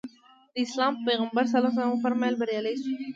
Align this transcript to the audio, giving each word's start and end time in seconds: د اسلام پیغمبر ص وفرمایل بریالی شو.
د 0.53 0.55
اسلام 0.65 0.93
پیغمبر 1.07 1.45
ص 1.51 1.53
وفرمایل 1.93 2.35
بریالی 2.41 2.75
شو. 2.81 2.91